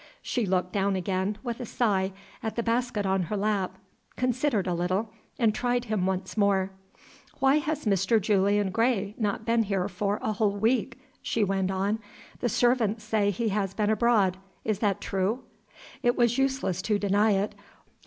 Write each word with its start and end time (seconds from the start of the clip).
She 0.23 0.47
looked 0.47 0.73
down 0.73 0.95
again, 0.95 1.37
with 1.43 1.59
a 1.59 1.65
sigh, 1.67 2.11
at 2.41 2.55
the 2.55 2.63
basket 2.63 3.05
on 3.05 3.21
her 3.29 3.37
lap 3.37 3.77
considered 4.15 4.65
a 4.65 4.73
little 4.73 5.11
and 5.37 5.53
tried 5.53 5.85
him 5.85 6.07
once 6.07 6.35
more. 6.35 6.71
"Why 7.39 7.57
has 7.57 7.85
Mr. 7.85 8.19
Julian 8.19 8.71
Gray 8.71 9.13
not 9.19 9.45
been 9.45 9.61
here 9.61 9.87
for 9.87 10.17
a 10.23 10.33
whole 10.33 10.57
week?" 10.57 10.99
she 11.21 11.43
went 11.43 11.69
on. 11.69 11.99
"The 12.39 12.49
servants 12.49 13.03
say 13.03 13.29
he 13.29 13.49
has 13.49 13.75
been 13.75 13.91
abroad. 13.91 14.37
Is 14.65 14.79
that 14.79 15.01
true?" 15.01 15.43
It 16.01 16.17
was 16.17 16.39
useless 16.39 16.81
to 16.81 16.97
deny 16.97 17.33
it. 17.33 17.53